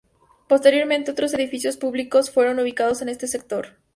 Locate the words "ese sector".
3.09-3.77